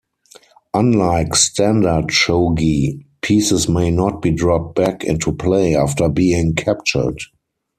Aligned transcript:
Unlike 0.73 1.35
standard 1.35 2.07
shogi, 2.07 3.05
pieces 3.21 3.69
may 3.69 3.91
not 3.91 4.19
be 4.19 4.31
dropped 4.31 4.73
back 4.73 5.03
into 5.03 5.31
play 5.31 5.75
after 5.75 6.09
being 6.09 6.55
captured. 6.55 7.19